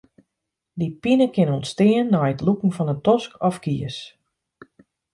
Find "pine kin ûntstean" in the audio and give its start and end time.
1.01-2.07